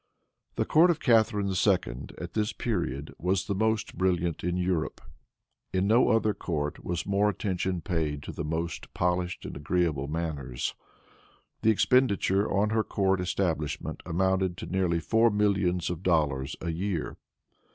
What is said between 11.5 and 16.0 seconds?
The expenditure on her court establishment amounted to nearly four millions